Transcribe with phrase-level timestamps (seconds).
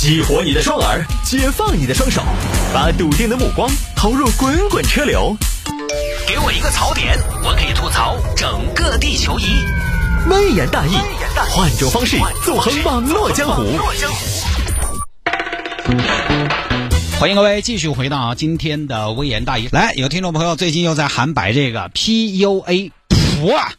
[0.00, 2.22] 激活你的双耳，解放你的双手，
[2.72, 5.36] 把笃定的目光投入滚滚车流。
[6.26, 9.62] 给我一个槽点，我可以吐槽整个地球仪。
[10.30, 10.94] 微言大义，
[11.50, 13.62] 换种方式纵横网络江湖。
[17.18, 19.68] 欢迎各位继续回到今天的微言大义。
[19.70, 23.72] 来，有听众朋友最近又在喊摆这个 PUA，噗啊，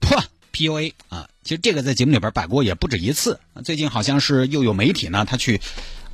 [0.00, 0.20] 噗
[0.56, 1.28] PUA 啊。
[1.42, 3.38] 其实这个在节目里边摆过也不止一次。
[3.64, 5.60] 最近好像是又有媒体呢，他去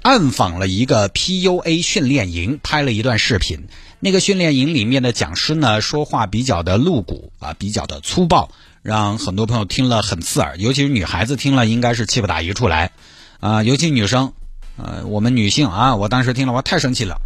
[0.02, 3.68] 暗访了一个 PUA 训练营，拍了一段视频。
[4.01, 8.51] 那个训练营里面的讲师呢，说话比较的露骨啊，比较的粗暴，
[8.82, 12.90] 让很多朋友听了很刺耳，尤其是女孩子听了应该是气不打一处来
[13.38, 14.32] 啊，尤其女生。
[14.77, 17.20] 呃，我们女性啊，我当时听了我太生气了。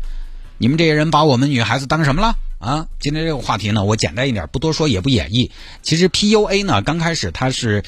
[0.58, 2.34] 你们这些人把我们女孩子当什么了
[2.66, 2.88] 啊？
[2.98, 5.52] 今天这个话题呢，我简单一点，不多说也不演绎。
[5.82, 7.84] 其实 PUA 呢，刚开始它是，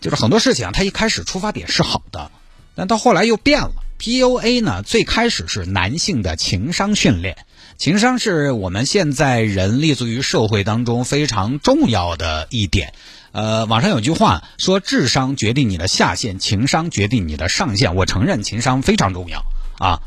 [0.00, 2.30] 就是很多事情啊，它一开始出发点是好的，
[2.74, 3.72] 但到后来又变了。
[3.98, 7.36] PUA 呢，最开始是男性的情商训练，
[7.76, 12.94] 情商是我们现在人立足于社会当中非常重要的一点。
[13.32, 17.94] 呃，网上有句话说，智商决定你的下限，情商决定你的上限。
[17.94, 19.44] 我承认情商非常重要
[19.78, 20.00] 啊，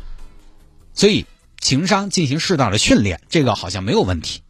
[0.94, 1.26] 所以
[1.66, 4.44] 情商进行适当的训练，这个好像没有问题。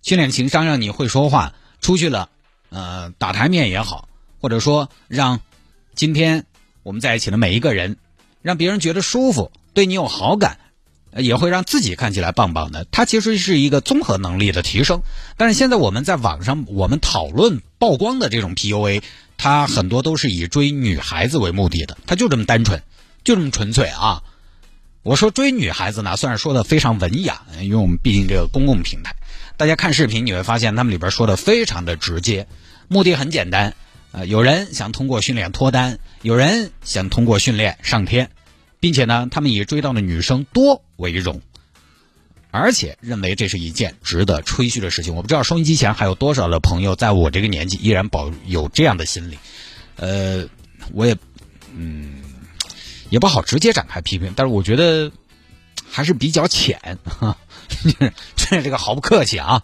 [0.00, 2.28] 训练情商，让你会说话，出去了，
[2.68, 4.08] 呃，打台面也好，
[4.40, 5.40] 或者说让
[5.96, 6.46] 今天
[6.84, 7.96] 我们在一起的每一个人，
[8.42, 10.60] 让别人觉得舒服，对你有好感。
[11.16, 15.02] 也会让自己看起来棒棒的，它其实是一个综合能力的提升。
[15.36, 19.02] 但是现在我们在网上我们讨论曝光的这种 PUA，
[19.36, 22.80] 它很多都是以追女孩子为目的的，它就这么单纯，
[23.24, 24.22] 就这么纯粹啊！
[25.02, 29.14] 我说追女孩子呢，算是说的非常文雅，因为我们毕竟这个公共平台，
[29.56, 32.46] 大家看视频你会发现他们里边说的非常的直接，
[32.88, 33.74] 目的很简单，
[34.12, 38.30] 呃，有人想通过训练脱单，有人想通过训练上天。
[38.82, 41.42] 并且呢，他们以追到的女生多为荣，
[42.50, 45.14] 而且认为这是一件值得吹嘘的事情。
[45.14, 49.38] 我不知道收音机前还有多少的朋友，在我这个年纪依然保有这样的心理。
[49.96, 50.46] 呃，
[50.94, 51.14] 我也
[51.76, 52.22] 嗯
[53.10, 55.12] 也不好直接展开批评，但是我觉得
[55.90, 57.36] 还是比较浅哈，
[58.36, 59.62] 这这个毫不客气啊。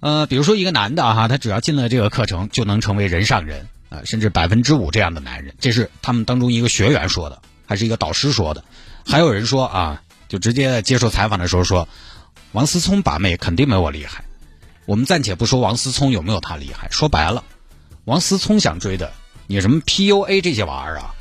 [0.00, 7.40] 呃，比如说一个男的哈，他只要进了这个课程，就能成为人上人啊，甚至百分之五这样的男人，这是他们当中一个学员说的。
[7.70, 8.64] 还是一个导师说的，
[9.04, 11.86] 还有人说啊，就直接接受采访的时候说，
[12.52, 14.24] 王思聪把妹肯定没我厉害。
[14.86, 17.44] 我们暂且不说王思聪有没有他厉害，说白了，
[18.06, 19.12] 王思聪想追的，
[19.46, 21.14] 你什么 PUA 这些玩意儿啊，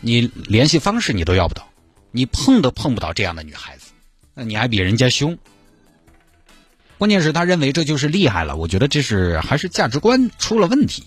[0.00, 1.68] 你联系方式你都要不到，
[2.10, 3.90] 你碰都碰不到这样的女孩子，
[4.34, 5.38] 那你还比人家凶。
[6.98, 11.04] 关键是他认为这就是厉害了，我觉得这是还是价值观出了问题。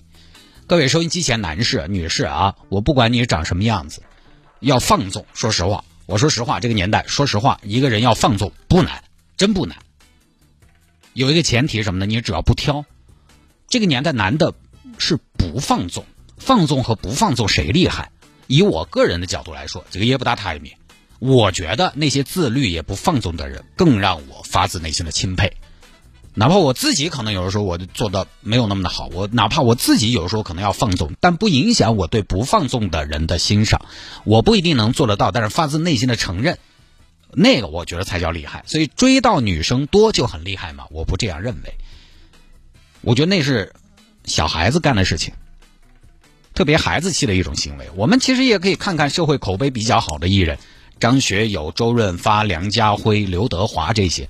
[0.67, 4.03] 各位收音机前男士、女士啊，我不管你长什么样子。
[4.61, 9.03] 要放纵，说实话，我说实话，这个年代，说实话，一个人要放纵不难，
[9.35, 9.75] 真不难。
[11.13, 12.05] 有一个前提什么呢？
[12.05, 12.85] 你只要不挑。
[13.67, 14.53] 这个年代男的
[14.99, 16.05] 是不放纵，
[16.37, 18.11] 放纵和不放纵谁厉害？
[18.51, 20.75] 以我个人的角度来说，这个也不大太面。
[21.19, 25.53] 我觉得那些自律也不放纵的人，更让我发自内心的钦佩。
[26.33, 33.85] 哪怕我自己可能有的时候我做的没有那么的好，我哪怕我自己有的时候可能要放纵，但不影响我对不放纵的人的欣赏。
[34.25, 36.59] 我不一定能做得到，但是发自内心的承认，
[37.31, 38.65] 那个我觉得才叫厉害。
[38.67, 40.87] 所以追到女生多就很厉害嘛？
[40.91, 41.75] 我不这样认为。
[42.99, 43.73] 我觉得那是
[44.25, 45.33] 小孩子干的事情，
[46.61, 47.89] 特别孩子气的一种行为。
[47.95, 50.59] 我们其实也可以看看社会口碑比较好的艺人，
[50.99, 54.29] 张学友、周润发、梁家辉、刘德华这些。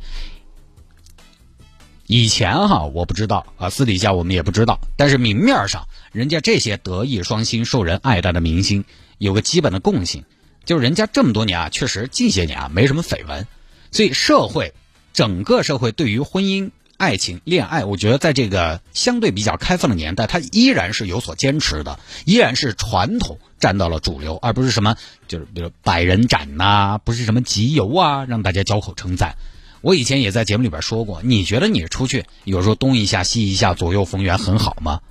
[2.07, 8.85] 以前哈我不知道啊，私底下我们也不知道，但是明面上，人家这些德艺双馨、受人爱戴的明星，
[9.17, 10.23] 有个基本的共性，
[10.63, 13.45] 就是人家这么多年啊，确实近些年啊没什么绯闻，
[13.91, 14.73] 所以社会
[15.11, 16.71] 整个社会对于婚姻、
[17.01, 24.95] 爱情、恋爱，我觉得在这个相对比较开放的年代，它依然是有所坚持的，依然是传统占到了主流，而不是什么
[25.27, 29.35] 就是比如百人斩呐，不是什么集邮啊，让大家交口称赞。
[29.81, 35.01] 我以前也在节目里边说过，你觉得你出去有时候东一下西一下左右逢源很好吗？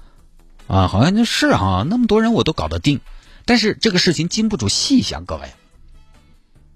[0.69, 3.01] 啊，好像就是哈，那么多人我都搞得定，
[3.47, 5.49] 但是这个事情经不住细想，各位，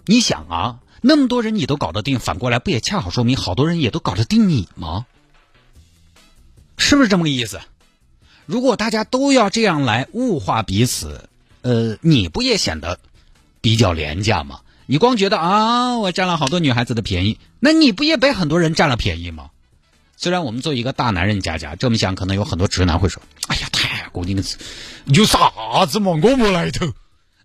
[0.06, 5.04] 你想啊，那么多人你都搞得定，反过来不也恰好说明好多人也都搞得定你吗？
[6.78, 7.60] 是不是这么个意思？
[8.46, 11.28] 如果大家都要这样来物化彼此，
[11.60, 12.98] 呃，你不也显得
[13.60, 14.60] 比较廉价吗？
[14.86, 19.50] 你光觉得啊，我占了好多女孩子的便宜，那你不也被很多人占了便宜吗？
[20.16, 24.42] 虽然我们做一个大男人家家这么想，可能有很多直男会说：“哎呀，太过你的，
[25.04, 26.12] 有啥子嘛？
[26.12, 26.86] 我不来头。”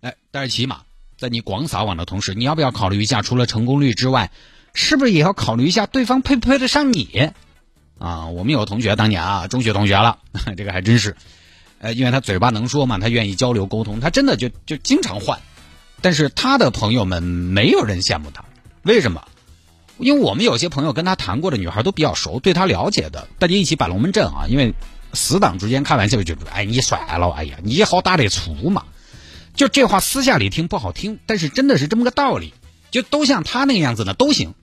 [0.00, 0.80] 哎，但是起码
[1.20, 4.30] 在你广撒网的同时，你要不要考虑一下，除了成功率之外，
[4.72, 7.30] 是不是也要考虑一下对方配不配得上你？
[7.98, 10.16] 啊，我们有同学当年啊，中学同学了，
[10.56, 11.14] 这个还真是，
[11.78, 15.38] 呃，因为他嘴巴能说嘛，他愿意交流沟通，他真的就就经常换，
[16.00, 18.42] 但是他的朋友们没有人羡慕他，
[18.84, 19.22] 为什么？
[19.98, 24.72] 因为我们有些朋友跟他谈过的女孩都比较熟，对他了解的，大家一起摆龙门阵啊，因为
[25.12, 28.84] 死党之间开玩笑就说，哎，你算了，哎呀，你好打得粗嘛，
[29.54, 32.54] 就这话私下里听不好听，但是真的是这么个道理，
[32.90, 34.54] 就都像他那个样子的都行。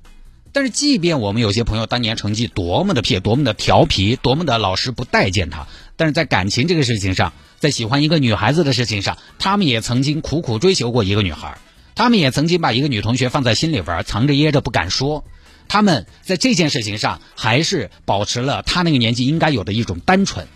[0.53, 11.59] 但是，即便我们有些朋友当年成绩多么的撇，多么的调皮，多么的老师不待见他，但是在感情这个事情上，在喜欢一个女孩子的事情上，他们也曾经苦苦追求过一个女孩，
[11.93, 15.25] 他们也曾经把一个女同学放在心里边，藏着掖着不敢说。
[15.67, 20.47] 他们在这件事情上，还是保持了他那个年纪应该有的一种单纯，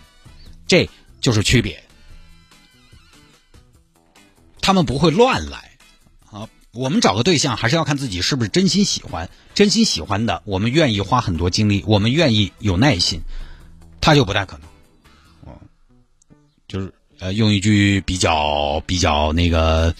[0.66, 0.88] 这
[1.20, 1.84] 就是区别。
[4.62, 5.72] 他们不会乱来。
[6.30, 13.20] 啊我们找个对象还是要看自己是不是真心喜欢，真心喜欢的，我们愿意花很多精力，我们愿意有耐心，
[14.00, 14.66] 他就不太可能。
[15.44, 15.58] 哦，
[16.66, 19.94] 就是呃，用一句比较比较那个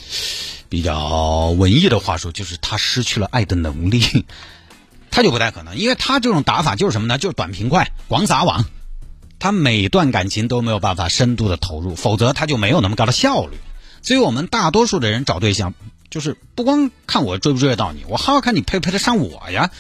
[0.70, 4.24] 比较文艺的话说，就是他失去了爱的能力，
[5.12, 7.18] 他就不太可能，因为他这种打法就是什么呢？
[7.18, 8.64] 就是短平快，广撒网，
[9.38, 13.58] 他每段感情都没有办法深度的投入，否则他就没有那么高的效率。
[14.02, 15.74] 所以我们大多数的人找对象。
[16.10, 19.70] 就是不光看我追不追得到你，我还要看你配不配得上我呀，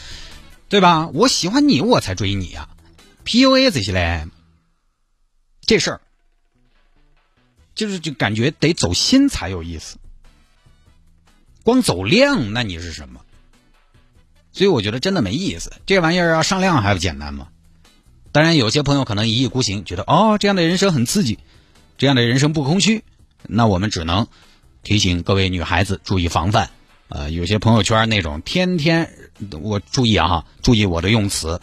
[0.70, 1.08] 对吧？
[1.08, 2.70] 我喜欢你，我才追你呀。
[3.26, 4.26] PUA 这些嘞，
[5.60, 6.00] 这事儿
[7.74, 9.98] 就是就感觉得走心才有意思，
[11.64, 13.20] 光走量那你是什么？
[14.52, 15.70] 所以我觉得真的没意思。
[15.84, 17.48] 这玩意儿要上量还不简单吗？
[18.32, 21.38] 当然，有些朋友可能一意孤行，觉得哦这样的人生很刺激，
[21.98, 23.04] 这样的人生不空虚，
[23.48, 24.26] 那我们只能。
[24.84, 26.70] 提醒各位女孩子注意防范，
[27.08, 29.08] 呃，有些朋友圈那种天天，
[29.60, 31.60] 我注意啊，注意我的用词，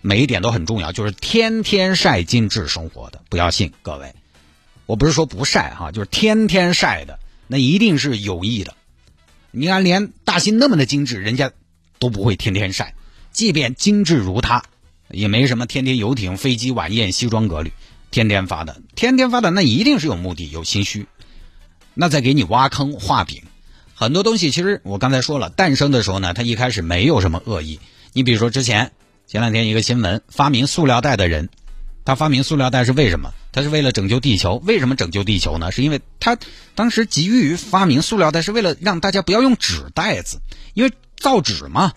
[0.00, 4.14] 每一点都很重要，就是天天晒精致生活的，不要信各位。
[4.86, 8.76] 我不是说不晒哈，就是天天晒的，那一定是有意的。
[9.50, 11.50] 你看，连大新那么的精致，人家
[11.98, 12.94] 都不会天天晒，
[13.32, 14.62] 即便精致如他，
[15.08, 17.72] 也没什么天天游艇、飞机、晚宴、西装革履，
[18.12, 21.08] 天天发的，天天发的，那一定是有目的、有心虚。
[21.94, 23.42] 那在给你挖坑画饼，
[23.94, 27.80] 很多东西其实我刚才说了，诞生的时候呢，它一开始没有什么恶意。
[28.12, 28.92] 你比如说之前
[29.26, 31.48] 前两天一个新闻，发明塑料袋的人，
[32.04, 33.32] 他发明塑料袋是为什么？
[33.52, 34.62] 他是为了拯救地球。
[34.64, 35.70] 为什么拯救地球呢？
[35.70, 36.38] 是因为他
[36.74, 40.40] 当时急于发明塑料袋，是为了让大家不要用纸袋子，
[40.74, 41.92] 因为造纸嘛，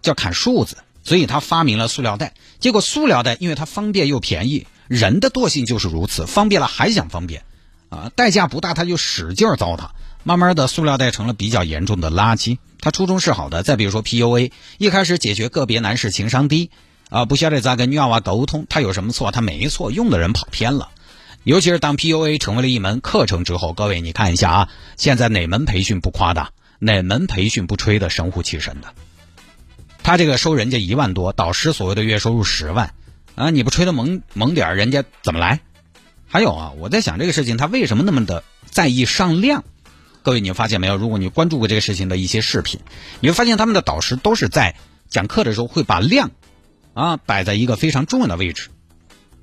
[0.00, 2.34] 叫砍树子，所以他发明了塑料袋。
[2.58, 7.44] 结果塑料袋因为它方便又便宜，人的惰性就是如此，方便了还想方便。
[7.88, 9.90] 啊，代价不大，他就使劲糟蹋，
[10.24, 12.58] 慢慢的，塑料袋成了比较严重的垃圾。
[12.80, 16.70] 他初衷是好的，再比如说 PUA，一开始解决个别男士情商低，
[17.10, 19.30] 啊，不晓得咋跟女娃娃沟通，他有什么错？
[19.30, 20.90] 他没错，用的人跑偏了。
[21.44, 28.88] 尤其是当 PUA 成为了一门课程之后，各位你看一下啊，现在哪门培训不夸大，哪门培训不吹的神乎其神的？
[30.02, 32.94] 他这个收人家一万多，导师所谓的月收入十万，
[33.34, 35.60] 啊，你不吹的猛猛点人家怎么来？
[36.28, 39.64] 还有啊，我在想这个事情，他为什么那么的在意上量？
[40.22, 40.96] 各位，你发现没有？
[40.96, 42.80] 如果你关注过这个事情的一些视频，
[43.20, 44.76] 你会发现他们的导师都是在
[45.08, 46.30] 讲课的时候会把量
[46.92, 48.68] 啊摆在一个非常重要的位置，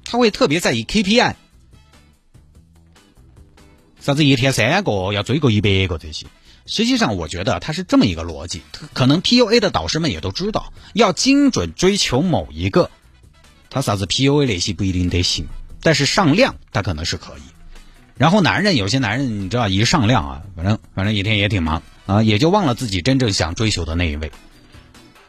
[0.04, 1.34] 他会特别在意 KPI，
[4.00, 6.28] 啥子一天三个要追够一百个这些。
[6.68, 8.62] 实际上，我觉得他是这么一个逻辑，
[8.94, 12.92] 可能 PUA 的导师们也都知道，要精准追求某一个，
[13.72, 15.48] 他啥子 PUA 那些不一定得行。
[15.86, 17.42] 但是上量他可能是可以，
[18.18, 24.32] 然后男人有些男人你知道一上量啊，反正反正一天也挺忙啊，也就忘了自己真正想追求的那一位。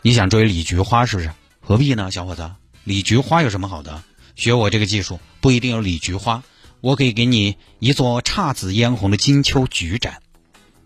[0.01, 1.31] 你想追李菊花是不是？
[1.61, 2.51] 何必呢，小伙子？
[2.85, 4.03] 李菊花有什么好的？
[4.35, 6.43] 学我这个技术不一定有李菊花，
[6.81, 10.23] 我可以给你一座姹紫嫣红的金秋菊展。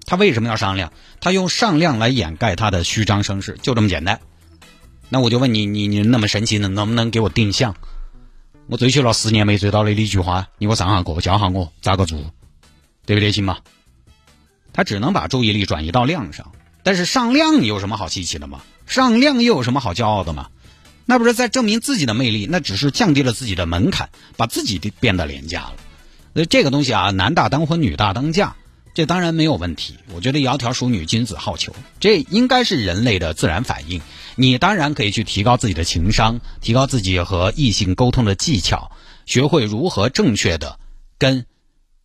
[0.05, 0.93] 他为什么要上量？
[1.21, 4.19] 他用上量来掩盖他的虚张声势，就这么简单。
[5.11, 7.77] 那我就问你，你你那么神奇，能能不能给我定向？
[8.71, 12.17] 我追求了十年没追到的李菊花，你给我上下课教下我咋个做，
[13.05, 13.33] 对不对？
[13.33, 13.59] 行吗？
[14.73, 16.53] 他只能把注意力转移到量上，
[16.85, 18.61] 但是上量你有什么好稀奇的吗？
[18.87, 20.51] 上量又有什么好骄傲的吗？
[21.05, 22.47] 那不是在证明自己的魅力？
[22.49, 25.73] 那只是降低了自己的门槛，把自己变得廉价了。
[26.33, 28.55] 那这个东西啊，男大当婚，女大当嫁。
[28.93, 31.71] 这当然没有问题，我觉得窈窕淑女，君子好逑，
[32.01, 34.01] 这应该是人类的自然反应。
[34.35, 38.91] 你当然可以去提高自己的情商，提高自己和异性沟通的技巧，
[39.27, 40.79] 学会如何正确的
[41.19, 41.47] 跟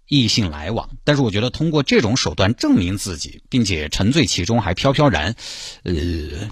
[0.08, 5.36] 异性来往，但是我觉得通过这种手段证明自己，并且沉醉其中还飘飘然，
[5.84, 5.94] 呃，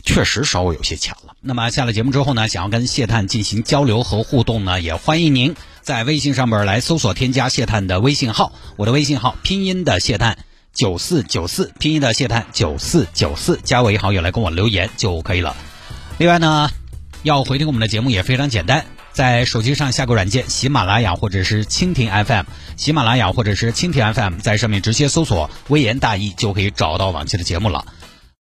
[0.04, 1.36] 确实稍微有些强了。
[1.42, 10.40] 那么下了节目之后呢，想要跟谢探进行交流和互动呢，也欢迎您在微信上面来搜索添加谢探的微信号，我的微信号拼音的谢探
[10.74, 15.56] 九四九四，拼音的谢探九四九四，加为好友来跟我留言就可以了。
[16.18, 16.72] 另外呢，
[17.22, 18.93] 要回听我们的节目也非常简单。
[19.14, 27.86] 在手机上下个软件，喜马拉雅或者是蜻蜓 FM，喜马拉雅或者是蜻蜓 FM，在上面直接搜索“微言大义”就可以找到往期的节目了。